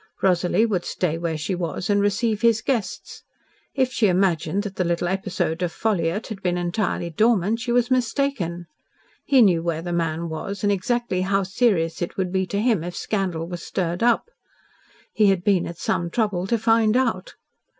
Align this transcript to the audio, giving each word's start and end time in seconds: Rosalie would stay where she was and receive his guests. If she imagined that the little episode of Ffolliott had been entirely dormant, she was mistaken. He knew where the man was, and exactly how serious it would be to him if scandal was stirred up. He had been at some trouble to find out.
Rosalie 0.23 0.65
would 0.65 0.83
stay 0.83 1.19
where 1.19 1.37
she 1.37 1.53
was 1.53 1.87
and 1.87 2.01
receive 2.01 2.41
his 2.41 2.63
guests. 2.63 3.21
If 3.75 3.93
she 3.93 4.07
imagined 4.07 4.63
that 4.63 4.75
the 4.77 4.83
little 4.83 5.07
episode 5.07 5.61
of 5.61 5.71
Ffolliott 5.71 6.25
had 6.25 6.41
been 6.41 6.57
entirely 6.57 7.11
dormant, 7.11 7.59
she 7.59 7.71
was 7.71 7.91
mistaken. 7.91 8.65
He 9.25 9.43
knew 9.43 9.61
where 9.61 9.83
the 9.83 9.93
man 9.93 10.27
was, 10.27 10.63
and 10.63 10.71
exactly 10.71 11.21
how 11.21 11.43
serious 11.43 12.01
it 12.01 12.17
would 12.17 12.31
be 12.31 12.47
to 12.47 12.59
him 12.59 12.83
if 12.83 12.95
scandal 12.95 13.47
was 13.47 13.61
stirred 13.61 14.01
up. 14.01 14.31
He 15.13 15.27
had 15.27 15.43
been 15.43 15.67
at 15.67 15.77
some 15.77 16.09
trouble 16.09 16.47
to 16.47 16.57
find 16.57 16.97
out. 16.97 17.35